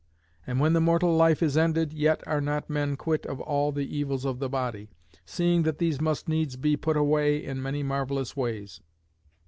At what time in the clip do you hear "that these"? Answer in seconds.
5.61-6.01